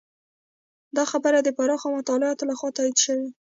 [0.95, 3.27] دا خبره د پراخو مطالعاتو لخوا تایید شوې.